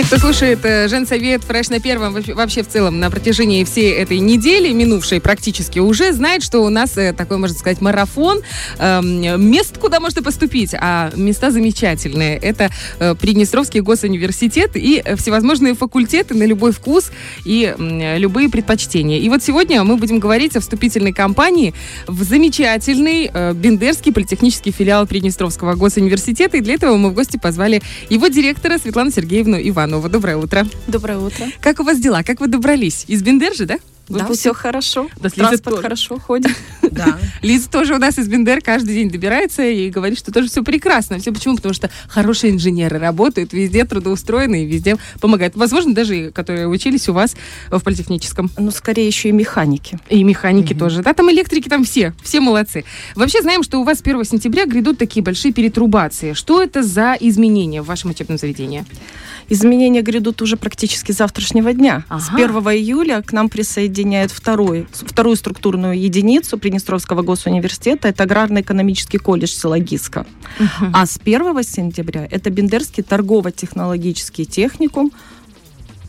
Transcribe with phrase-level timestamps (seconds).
[0.00, 4.18] Те, кто слушает э, Женсовет Фреш на первом, вообще в целом на протяжении всей этой
[4.18, 8.40] недели, минувшей практически уже, знает, что у нас э, такой, можно сказать, марафон
[8.78, 10.72] э, мест, куда можно поступить.
[10.72, 12.38] А места замечательные.
[12.38, 17.10] Это э, Приднестровский госуниверситет и всевозможные факультеты на любой вкус
[17.44, 19.18] и любые предпочтения.
[19.18, 21.74] И вот сегодня мы будем говорить о вступительной кампании
[22.06, 26.56] в замечательный Бендерский политехнический филиал Приднестровского госуниверситета.
[26.56, 29.89] И для этого мы в гости позвали его директора Светлану Сергеевну Иванову.
[29.90, 30.08] Иванова.
[30.08, 30.66] Доброе утро.
[30.86, 31.46] Доброе утро.
[31.60, 32.22] Как у вас дела?
[32.22, 33.04] Как вы добрались?
[33.08, 33.78] Из Бендержи, да?
[34.10, 35.08] Да, Вы все хорошо.
[35.16, 35.82] Да, Транспорт тоже.
[35.82, 36.52] хорошо ходит.
[36.90, 37.20] Да.
[37.40, 41.20] Лиза тоже у нас из Бендер каждый день добирается и говорит, что тоже все прекрасно.
[41.20, 41.54] Все почему?
[41.54, 45.54] Потому что хорошие инженеры работают везде, трудоустроены и везде помогают.
[45.54, 47.36] Возможно, даже которые учились у вас
[47.70, 48.50] в политехническом.
[48.58, 50.00] Ну, скорее еще и механики.
[50.08, 50.80] И механики угу.
[50.80, 51.02] тоже.
[51.02, 52.12] Да, там электрики, там все.
[52.24, 52.84] Все молодцы.
[53.14, 56.32] Вообще знаем, что у вас с 1 сентября грядут такие большие перетрубации.
[56.32, 58.84] Что это за изменения в вашем учебном заведении?
[59.48, 62.04] Изменения грядут уже практически завтрашнего дня.
[62.08, 62.20] Ага.
[62.20, 63.48] С 1 июля к нам
[64.00, 68.08] присоединяют второй, вторую структурную единицу Приднестровского госуниверситета.
[68.08, 70.26] Это аграрно-экономический колледж Силагиска.
[70.58, 70.90] Угу.
[70.92, 75.12] А с 1 сентября это Бендерский торгово-технологический техникум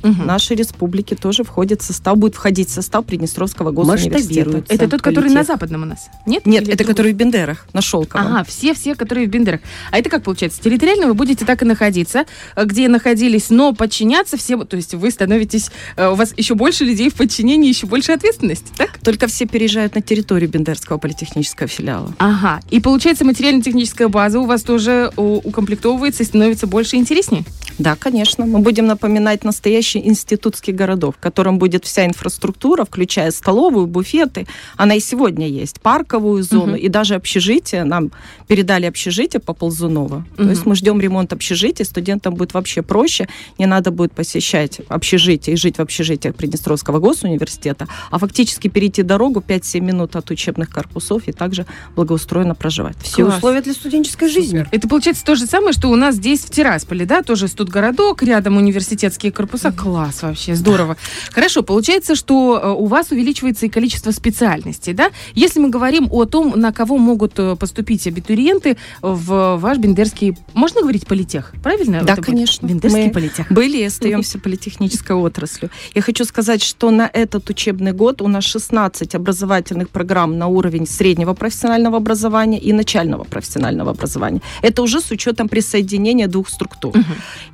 [0.03, 0.23] угу.
[0.23, 4.63] нашей республики тоже входит в состав, будет входить в состав Приднестровского госуниверситета.
[4.67, 6.09] Это тот, который на западном у нас?
[6.25, 6.45] Нет?
[6.45, 6.91] Нет, Или это другой?
[6.91, 8.27] который в Бендерах, на Шелковом.
[8.27, 9.61] Ага, все-все, которые в Бендерах.
[9.91, 10.61] А это как получается?
[10.61, 15.11] Территориально вы будете так и находиться, э, где находились, но подчиняться всем, то есть вы
[15.11, 18.99] становитесь, э, у вас еще больше людей в подчинении, еще больше ответственности, так?
[19.03, 22.13] Только все переезжают на территорию Бендерского политехнического филиала.
[22.17, 27.43] Ага, и получается материально-техническая база у вас тоже укомплектовывается и становится больше интереснее?
[27.81, 28.45] Да, конечно.
[28.45, 34.47] Мы будем напоминать настоящий институтский городок, в котором будет вся инфраструктура, включая столовую, буфеты.
[34.77, 35.81] Она и сегодня есть.
[35.81, 36.75] Парковую зону угу.
[36.75, 37.83] и даже общежитие.
[37.83, 38.11] Нам
[38.47, 40.25] передали общежитие по Ползунова.
[40.37, 40.43] Угу.
[40.43, 41.85] То есть мы ждем ремонт общежития.
[41.85, 43.27] Студентам будет вообще проще.
[43.57, 49.43] Не надо будет посещать общежитие и жить в общежитиях Приднестровского госуниверситета, а фактически перейти дорогу
[49.45, 51.65] 5-7 минут от учебных корпусов и также
[51.95, 52.97] благоустроенно проживать.
[53.01, 53.37] Все Класс.
[53.37, 54.59] условия для студенческой жизни.
[54.59, 54.69] Супер.
[54.71, 58.57] Это получается то же самое, что у нас здесь в Тирасполе, да, тоже студгородок, рядом
[58.57, 59.71] университетские корпуса.
[59.71, 60.97] Класс вообще, здорово.
[61.31, 65.11] Хорошо, получается, что э, у вас увеличивается и количество специальностей, да?
[65.33, 70.81] Если мы говорим о том, на кого могут э, поступить абитуриенты в ваш Бендерский, можно
[70.81, 72.03] говорить политех, правильно?
[72.03, 72.67] Да, Это конечно.
[72.67, 73.51] Бендерский мы политех.
[73.51, 75.71] Были и остаемся политехнической отраслью.
[75.95, 80.85] Я хочу сказать, что на этот учебный год у нас 16 образовательных программ на уровень
[80.85, 84.41] среднего профессионального образования и начального профессионального образования.
[84.61, 86.97] Это уже с учетом присоединения двух структур.
[86.97, 87.05] Угу.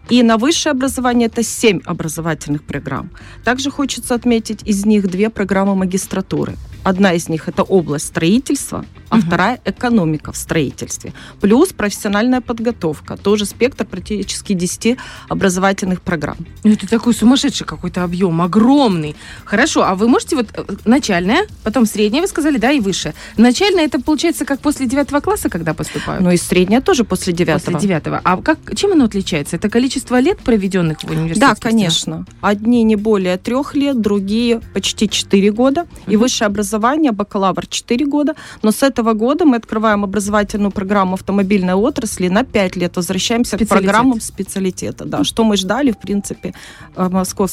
[0.10, 3.12] И на высшее образование это 7 образовательных программ.
[3.44, 6.56] Также хочется отметить из них две программы магистратуры.
[6.84, 9.26] Одна из них это область строительства, а угу.
[9.26, 11.14] вторая экономика в строительстве.
[11.42, 13.18] Плюс профессиональная подготовка.
[13.18, 14.98] Тоже спектр практически 10
[15.30, 16.38] образовательных программ.
[16.64, 19.16] Ну, это такой сумасшедший какой-то объем, огромный.
[19.46, 23.14] Хорошо, а вы можете вот э, начальная, потом средняя, вы сказали, да, и выше.
[23.38, 26.24] Начальная это получается как после девятого класса, когда поступают?
[26.24, 27.74] Ну и средняя тоже после девятого.
[27.74, 28.22] После девятого.
[28.24, 29.56] А как, чем оно отличается?
[29.56, 31.40] Это количество лет, проведенных в университете?
[31.40, 32.26] Да, конечно.
[32.42, 35.82] Одни не более трех лет, другие почти четыре года.
[35.82, 36.12] Угу.
[36.12, 38.36] И высшее образование, бакалавр 4 года.
[38.64, 42.96] Но с этого этого года мы открываем образовательную программу автомобильной отрасли на 5 лет.
[42.96, 45.06] Возвращаемся к программам специалитета.
[45.06, 46.54] Да, что мы ждали, в принципе,
[46.96, 47.52] э, Москов...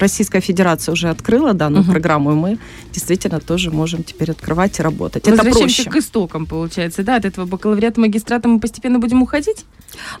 [0.00, 1.92] Российская Федерация уже открыла данную угу.
[1.92, 2.58] программу, и мы
[2.92, 5.28] действительно тоже можем теперь открывать и работать.
[5.28, 5.90] Это проще.
[5.90, 7.16] к истокам, получается, да?
[7.16, 9.66] От этого бакалавриата, магистрата мы постепенно будем уходить?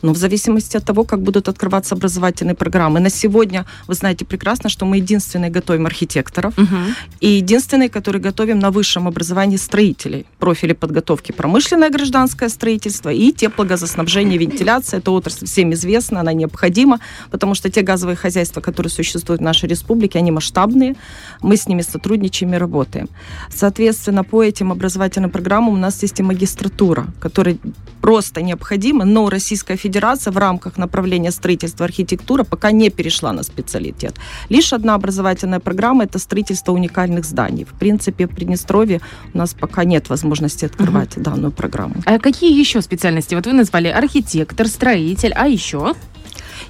[0.02, 3.00] Но в зависимости от того, как будут открываться образовательные программы.
[3.00, 6.76] На сегодня, вы знаете прекрасно, что мы единственные готовим архитекторов угу.
[7.20, 10.26] и единственные, которые готовим на высшем образовании строителей.
[10.38, 14.98] Профили подготовки промышленное гражданское строительство и теплогазоснабжение, вентиляция.
[14.98, 17.00] Это отрасль всем известна, она необходима,
[17.30, 20.94] потому что те газовые хозяйства, которые существуют в нашей республике, они масштабные.
[21.42, 23.08] Мы с ними сотрудничаем и работаем.
[23.54, 27.58] Соответственно, по этим образовательным программам у нас есть и магистратура, которая
[28.00, 33.42] просто необходима, но Российская Российская Федерация в рамках направления строительства архитектура пока не перешла на
[33.42, 34.14] специалитет.
[34.48, 37.64] Лишь одна образовательная программа– это строительство уникальных зданий.
[37.64, 39.00] В принципе, в Приднестровье
[39.34, 41.24] у нас пока нет возможности открывать угу.
[41.24, 41.94] данную программу.
[42.04, 43.34] А какие еще специальности?
[43.34, 45.94] Вот вы назвали архитектор, строитель, а еще?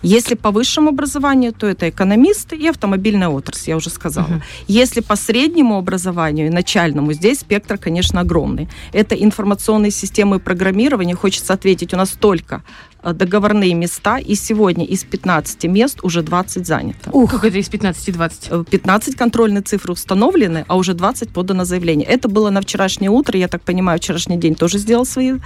[0.03, 4.27] Если по высшему образованию, то это экономисты и автомобильная отрасль, я уже сказала.
[4.27, 4.43] Угу.
[4.69, 8.69] Если по среднему образованию и начальному, здесь спектр, конечно, огромный.
[8.93, 11.15] Это информационные системы программирования.
[11.15, 16.67] Хочется ответить, у нас только э, договорные места, и сегодня из 15 мест уже 20
[16.67, 17.11] занято.
[17.13, 18.65] Ух, как это из 15-20?
[18.69, 22.07] 15 э, контрольные цифры установлены, а уже 20 подано заявление.
[22.07, 25.41] Это было на вчерашнее утро, я так понимаю, вчерашний день тоже сделал свои угу.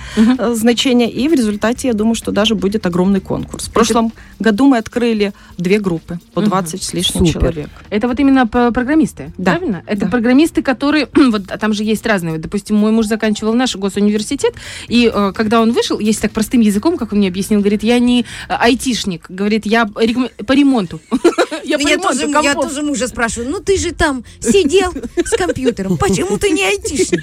[0.55, 3.69] значения, и в результате, я думаю, что даже будет огромный конкурс.
[3.69, 4.45] В прошлом это...
[4.45, 6.83] году мы открыли две группы по 20 угу.
[6.83, 7.41] с лишним Супер.
[7.41, 7.71] человек.
[7.91, 9.53] Это вот именно программисты, да.
[9.53, 9.83] правильно?
[9.87, 10.09] Это да.
[10.09, 14.55] программисты, которые, вот там же есть разные, допустим, мой муж заканчивал наш госуниверситет,
[14.89, 17.99] и э, когда он вышел, есть так простым языком, как он мне объяснил, говорит, я
[17.99, 21.01] не э, айтишник, говорит, я по ремонту.
[21.63, 26.39] Я, я, тоже, я тоже мужа спрашиваю, ну ты же там сидел с компьютером, почему
[26.39, 27.23] ты не айтишник?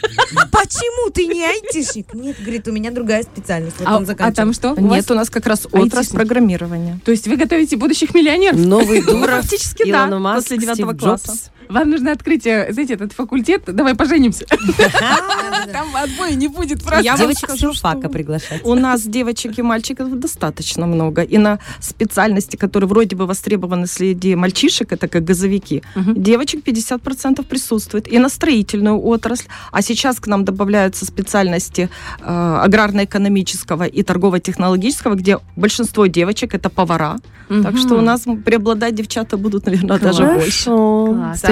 [0.52, 2.14] Почему ты не айтишник?
[2.14, 3.78] Нет, говорит, у меня другая специальность.
[3.80, 4.76] Вот а, а там что?
[4.78, 7.00] Нет, у нас как раз отрасль программирования.
[7.04, 8.58] То есть вы готовите будущих миллионеров?
[8.58, 11.52] Новый Дуров, Фактически да, после девятого класса.
[11.70, 13.64] Вам нужно открыть, э, знаете, этот факультет.
[13.68, 14.46] Давай поженимся.
[15.72, 16.82] Там отбоя не будет.
[17.02, 18.62] Я девочек с журфака приглашать.
[18.64, 21.22] У нас девочек и мальчиков достаточно много.
[21.22, 28.12] И на специальности, которые вроде бы востребованы среди мальчишек, это как газовики, девочек 50% присутствует.
[28.12, 29.48] И на строительную отрасль.
[29.72, 37.18] А сейчас к нам добавляются специальности э, аграрно-экономического и торгово-технологического, где большинство девочек это повара.
[37.50, 40.70] Так что у нас преобладать девчата будут, наверное, даже больше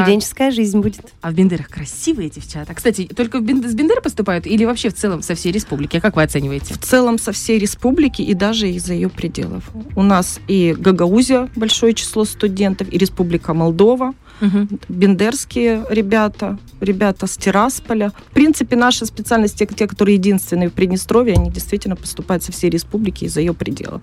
[0.06, 1.14] студенческая жизнь будет.
[1.22, 2.74] А в Бендерах красивые девчата.
[2.74, 5.98] Кстати, только с Бендера поступают или вообще в целом со всей республики?
[5.98, 6.74] А как вы оцениваете?
[6.74, 9.64] В целом со всей республики и даже из-за ее пределов.
[9.96, 14.68] У нас и Гагаузия большое число студентов, и Республика Молдова, угу.
[14.90, 18.12] бендерские ребята, ребята с Тирасполя.
[18.30, 23.26] В принципе, наши специальности, те, которые единственные в Приднестровье, они действительно поступают со всей республики
[23.26, 24.02] из-за ее пределов.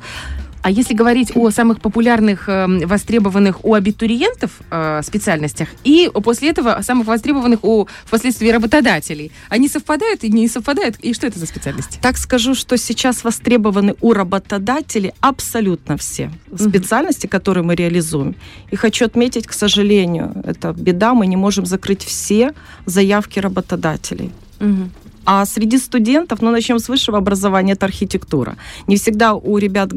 [0.62, 6.78] А если говорить о самых популярных, эм, востребованных у абитуриентов э, специальностях и после этого
[6.82, 10.96] самых востребованных у впоследствии работодателей, они совпадают и не совпадают?
[11.00, 11.98] И что это за специальности?
[12.00, 18.34] Так скажу, что сейчас востребованы у работодателей абсолютно все специальности, которые мы реализуем.
[18.70, 22.52] И хочу отметить, к сожалению, это беда, мы не можем закрыть все
[22.86, 24.30] заявки работодателей.
[24.60, 24.90] Угу.
[25.24, 28.56] А среди студентов, ну, начнем с высшего образования, это архитектура.
[28.88, 29.92] Не всегда у ребят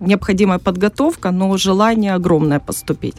[0.00, 3.16] необходимая подготовка, но желание огромное поступить.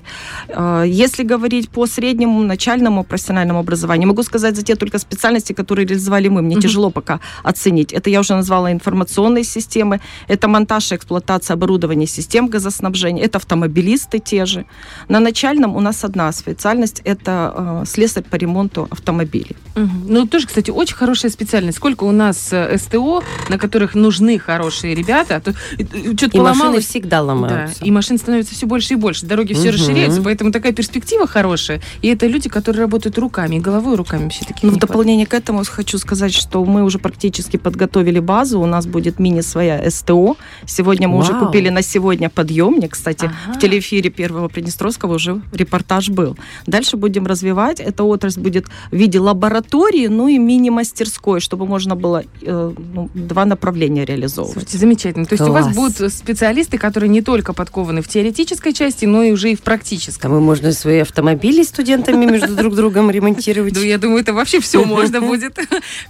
[0.49, 5.85] А, если говорить по среднему, начальному профессиональному образованию, могу сказать за те только специальности, которые
[5.85, 6.41] реализовали мы.
[6.41, 6.61] Мне mm-hmm.
[6.61, 7.93] тяжело пока оценить.
[7.93, 9.99] Это я уже назвала информационные системы,
[10.29, 14.65] это монтаж и эксплуатация оборудования систем газоснабжения, это автомобилисты те же.
[15.09, 19.55] На начальном у нас одна специальность, это э, слесарь по ремонту автомобилей.
[19.75, 20.05] Mm-hmm.
[20.07, 24.37] Ну, тоже, кстати, очень хорошая специальность специальность, сколько у нас э, СТО, на которых нужны
[24.37, 26.59] хорошие ребята, а то что-то поломалось.
[26.59, 27.79] машины всегда ломаются.
[27.79, 29.77] Да, и машин становится все больше и больше, дороги все угу.
[29.77, 31.81] расширяются, поэтому такая перспектива хорошая.
[32.03, 34.69] И это люди, которые работают руками, головой, руками вообще такие.
[34.69, 38.85] Ну, в дополнение к этому хочу сказать, что мы уже практически подготовили базу, у нас
[38.85, 40.37] будет мини своя СТО.
[40.67, 41.23] Сегодня мы Вау.
[41.23, 43.57] уже купили на сегодня подъемник, кстати, ага.
[43.57, 46.37] в телеэфире Первого Приднестровского уже репортаж был.
[46.67, 51.95] Дальше будем развивать, эта отрасль будет в виде лаборатории, ну и мини-мастерской такое, чтобы можно
[51.95, 54.53] было э, ну, два направления реализовывать.
[54.53, 55.25] Слушайте, замечательно.
[55.25, 55.63] То есть Класс.
[55.63, 59.55] у вас будут специалисты, которые не только подкованы в теоретической части, но и уже и
[59.55, 60.25] в практической.
[60.25, 63.75] А мы можно свои автомобили студентами между друг другом ремонтировать.
[63.75, 65.57] Ну, я думаю, это вообще все можно будет.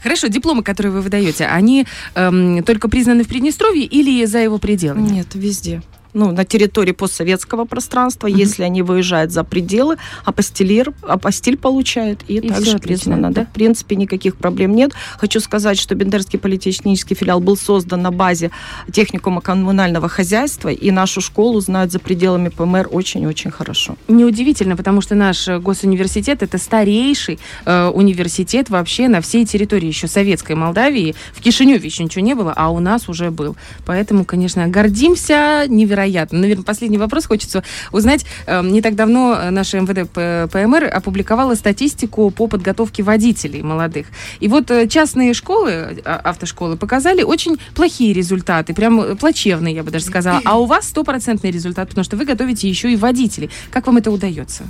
[0.01, 1.85] Хорошо, дипломы, которые вы выдаете, они
[2.15, 5.07] эм, только признаны в Приднестровье или за его пределами?
[5.07, 5.81] Нет, везде
[6.13, 8.37] ну, на территории постсоветского пространства, mm-hmm.
[8.37, 13.31] если они выезжают за пределы, апостилир, апостиль получают, и, и также признано.
[13.31, 13.45] Да?
[13.45, 14.91] В принципе, никаких проблем нет.
[15.17, 18.51] Хочу сказать, что Бендерский политехнический филиал был создан на базе
[18.91, 23.95] техникума коммунального хозяйства, и нашу школу знают за пределами ПМР очень-очень хорошо.
[24.07, 30.55] Неудивительно, потому что наш госуниверситет это старейший э, университет вообще на всей территории еще советской
[30.55, 31.15] Молдавии.
[31.33, 33.55] В Кишиневе еще ничего не было, а у нас уже был.
[33.85, 36.39] Поэтому, конечно, гордимся невероятно невероятно.
[36.39, 38.25] Наверное, последний вопрос хочется узнать.
[38.45, 44.07] Эм, не так давно наша МВД ПМР опубликовала статистику по подготовке водителей молодых.
[44.39, 49.91] И вот э, частные школы, а, автошколы, показали очень плохие результаты, прям плачевные, я бы
[49.91, 50.41] даже сказала.
[50.45, 53.49] А у вас стопроцентный результат, потому что вы готовите еще и водителей.
[53.71, 54.63] Как вам это удается?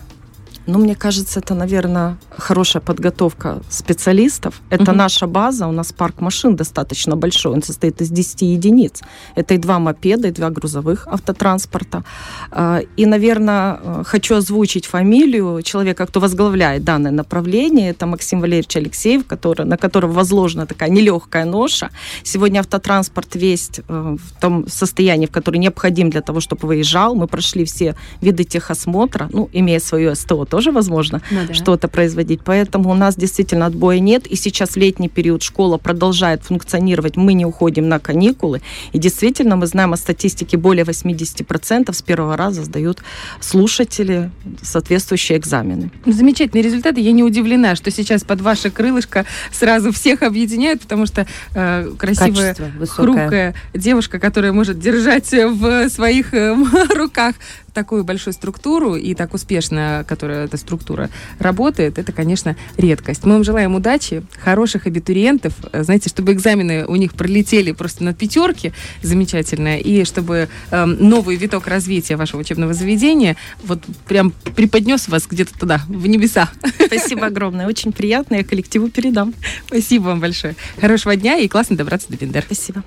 [0.68, 4.62] Ну, мне кажется, это, наверное, хорошая подготовка специалистов.
[4.70, 4.98] Это угу.
[4.98, 9.01] наша база, у нас парк машин достаточно большой, он состоит из 10 единиц.
[9.36, 12.03] Это и два мопеда, и два грузовых автотранспорта.
[12.51, 17.89] А, и, наверное, э, хочу озвучить фамилию человека, кто возглавляет данное направление.
[17.89, 21.89] Это Максим Валерьевич Алексеев, который, на которого возложена такая нелегкая ноша.
[22.24, 27.15] Сегодня автотранспорт весь э, в том состоянии, в котором необходим для того, чтобы выезжал.
[27.15, 31.53] Мы прошли все виды техосмотра, ну, имея свою СТО тоже возможно Ну да.
[31.53, 32.41] что-то производить.
[32.43, 34.27] Поэтому у нас действительно отбоя нет.
[34.27, 37.15] И сейчас в летний период школа продолжает функционировать.
[37.15, 38.62] Мы не уходим на каникулы.
[38.91, 43.01] И действительно, мы знаем о статистике, более 80% с первого раза сдают
[43.39, 44.29] слушатели
[44.62, 45.89] соответствующие экзамены.
[46.05, 47.00] Ну, Замечательные результаты.
[47.00, 52.55] Я не удивлена, что сейчас под ваше крылышко сразу всех объединяют, потому что э, красивая,
[52.89, 56.58] хрупкая девушка, которая может держать в своих э,
[56.93, 57.36] руках
[57.74, 61.10] такую большую структуру и так успешно, которая эта структура
[61.40, 63.24] работает, это, конечно, редкость.
[63.25, 68.13] Мы вам желаем удачи, хороших абитуриентов, э, знаете, чтобы экзамены у них пролетели просто на
[68.13, 75.28] пятерки, замечательно, и чтобы э, новый виток развития вашего учебного заведения вот прям преподнес вас
[75.28, 76.50] где-то туда, в небеса.
[76.86, 77.68] Спасибо огромное.
[77.68, 78.36] Очень приятно.
[78.36, 79.34] Я коллективу передам.
[79.68, 80.56] Спасибо вам большое.
[80.80, 82.44] Хорошего дня и классно добраться до Бендер.
[82.46, 82.84] Спасибо.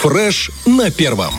[0.00, 1.34] Фреш на первом.